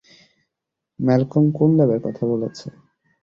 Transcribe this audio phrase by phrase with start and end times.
[0.99, 2.67] Malcolm কোন ল্যাবের কথা বলেছে?